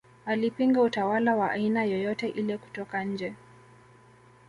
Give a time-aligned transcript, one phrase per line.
[0.25, 3.33] Alipinga utawala wa aina yoyote ile kutoka nje